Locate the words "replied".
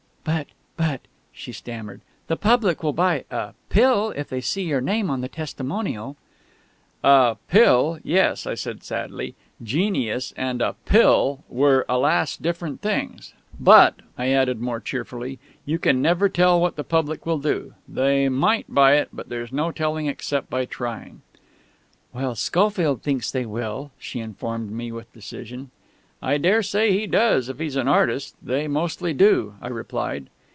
29.69-30.29